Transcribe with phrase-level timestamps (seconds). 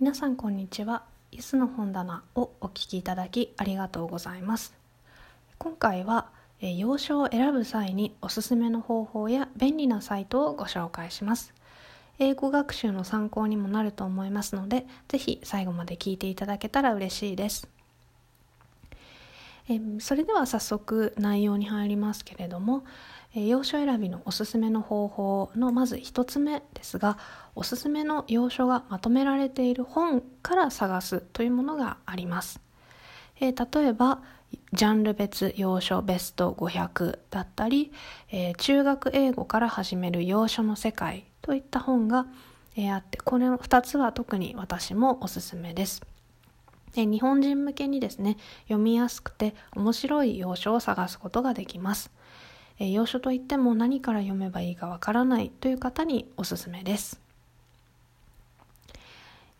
[0.00, 1.02] 皆さんこんにちは。
[1.30, 4.72] イスの本棚をお聞きいただきありがとうございます。
[5.58, 11.52] 今回は洋書を選ぶ際におすすめの方法や便利なサイトをご紹介します。
[12.18, 17.68] 英語学習の参考にもなると思いますのでぜひ最後まで聞いていただけたら嬉しいです。
[19.70, 22.84] えそれでは早速内容に入りますけれども、
[23.36, 27.16] え洋書選びのおすすめの方法のまず1つ目ですが
[27.54, 32.60] おすすめの洋書がまとめられている本から探すというものがあります、
[33.40, 34.20] え例えば
[34.72, 37.92] ジャンル別洋書ベスト500だったり、
[38.32, 42.26] え中学英語から始める洋書の世界といった本が、
[42.76, 46.02] えあってこれの2つは特に私もおすすめです。
[46.96, 52.10] え日本人向けにですね読みやすくて面白い要所を探すことができます、
[52.78, 57.20] え要所といっても何から読めばいいかわからないという方におすすめです、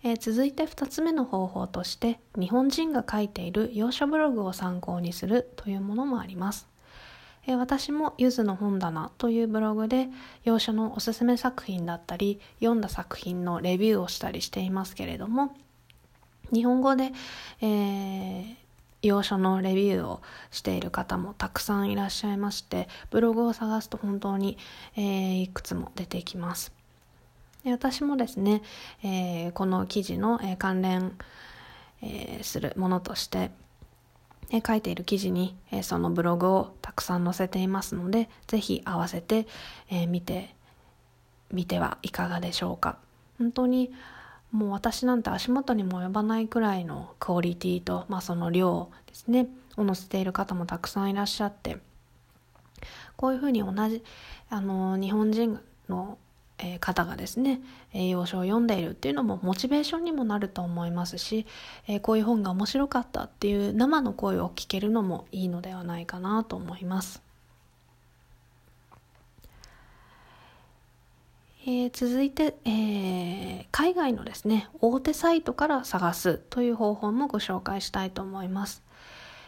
[0.03, 6.71] え続いて2つ目の方法として日本人が書いている要所ブログを参考にするというものもあります。
[7.47, 10.09] え私もゆずの本棚というブログで
[10.45, 15.55] 洋書のおすすめ作品だったり読んだ作品のレビューをしたりしていますけれども
[16.53, 17.13] 日本語で、
[17.61, 18.57] えー、
[19.03, 20.21] 洋書のレビューを
[20.51, 24.59] している方もたくさんいらっしゃいましてブログを探すと本当に、
[24.97, 26.73] えー、いくつも出てきます。
[27.65, 28.63] で私もですね、
[29.03, 31.17] えー、この記事の、えー、関連、
[32.03, 33.51] えー、するものとして、
[34.51, 39.47] えー、書いている記事に、えー、そのブログをたくさん載せていますのでぜひ合わせて、
[39.91, 40.55] えー、見て
[41.53, 42.99] みてはいかがでしょうか。
[43.39, 43.93] 本当に
[44.53, 51.79] もう私なんて足元にも及ばないくらいのクオリティと、まあ、その量ですねを載せている方もたくさんいらっしゃって
[53.17, 54.03] こういうふうに同じ
[54.49, 56.19] あの日本人の、
[56.79, 57.63] 方がですね
[57.95, 61.47] 栄養書を読んでいるっていうのもモチベーションにもなると思いますし、
[61.89, 67.23] え、こういう本が面白かったっていう生の声を聞けるのもいいのではないかなと思います。
[71.73, 78.83] えー、続いて、えー、海外のですね大手サイトから探すという方法もご紹介したいと思います、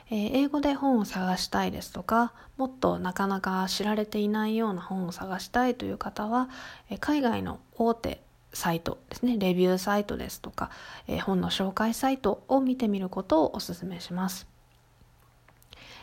[0.08, 6.48] えー、英語で本を探したいですとかもっとなかなか知られていないような本を探したいという方は、
[6.90, 8.20] え海外の大手
[8.52, 10.70] サイトですねレビューサイトですとか、
[11.08, 14.46] え本の紹介サイトを見てみることをお勧めします。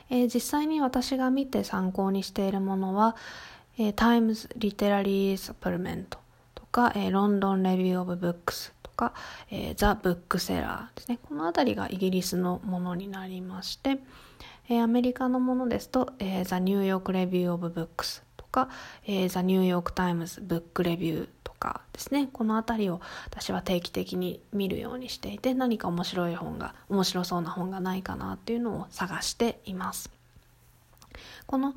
[0.10, 3.16] え実際に私が見て参考にしているものは、
[3.80, 6.20] えー、 Times Literary Supplement
[6.54, 9.14] とか、えー、 London Review of Books とか、
[9.50, 11.18] えー、 The Bookseller ですね。
[11.30, 14.00] この辺りがイギリスのものになりまして、
[14.68, 18.68] えー、アメリカのものですと、えー、 The New York Review of Books とか、
[19.06, 22.28] えー、 The New York Times Book Review とかですね。
[22.34, 30.12] この辺りを私は定期的に見るようにしていて、何か面白い本が、面白そうな本がないかなっていうのを探しています。
[31.48, 31.76] この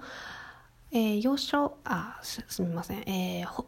[0.92, 3.64] えー、要所あすみません、えー、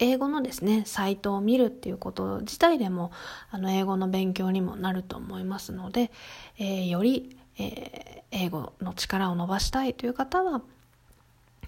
[0.00, 3.12] 英語のですねサイトを見るっていうこと自体でも
[3.50, 6.10] あの英語の勉強にもなると思いますので、
[6.58, 10.60] えー、より、え英語の力を伸ばしたいという方は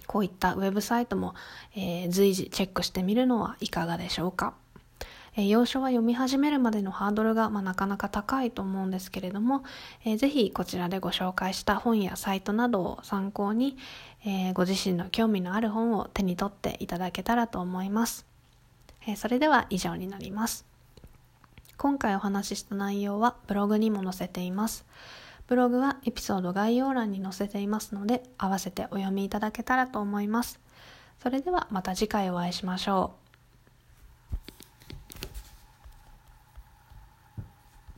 [0.05, 1.33] こういったウェブサイトも、
[1.75, 4.53] え随時チェックしてみるのはいかがでしょうか。
[5.37, 9.63] えー、要所は読み始めるまでのハードルが、まあ、なかなか高いと思うんですけれども、
[10.03, 13.77] えー、ぜひこちらでご紹介した本やサイトなどを参考に、
[14.25, 18.25] えー、ご自身の興味のある本を手に取っていただけたらと思います。
[19.07, 20.65] え、それでは以上になります。
[21.77, 24.85] 今回お話しした内容はブログにも載せています。
[25.45, 30.59] ブログはエピソード概要欄に載せていますので、合わせてお読みいただけたらと思います。
[31.21, 33.26] それではまた次回お会いしましょう。